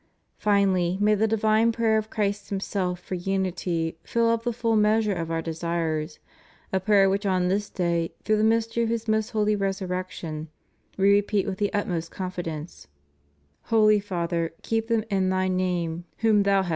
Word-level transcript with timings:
Finally, 0.39 0.97
may 0.99 1.13
the 1.13 1.27
divine 1.27 1.71
prayer 1.71 1.95
of 1.95 2.09
Christ 2.09 2.49
Himself 2.49 2.99
for 2.99 3.13
unity 3.13 3.97
fill 4.03 4.29
up 4.31 4.41
the 4.41 4.51
full 4.51 4.75
measure 4.75 5.13
of 5.13 5.29
Our 5.29 5.43
desires, 5.43 6.17
a 6.73 6.79
prayer 6.79 7.07
which 7.07 7.23
on 7.23 7.49
this 7.49 7.69
day, 7.69 8.11
through 8.25 8.37
the 8.37 8.43
mystery 8.43 8.81
of 8.81 8.89
His 8.89 9.07
most 9.07 9.29
holy 9.29 9.55
resurrection, 9.55 10.47
We 10.97 11.11
repeat 11.11 11.45
with 11.45 11.59
the 11.59 11.71
utmost 11.71 12.09
confidence: 12.09 12.87
Holy 13.65 13.99
Father, 13.99 14.53
keep 14.63 14.87
them 14.87 15.03
in 15.11 15.29
Thy 15.29 15.47
name 15.47 16.05
whom 16.21 16.41
Thou 16.41 16.63
hast 16.63 16.67
* 16.67 16.69
Rom. 16.69 16.69